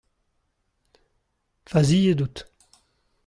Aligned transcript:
Faziet 1.67 2.19
out. 2.23 2.47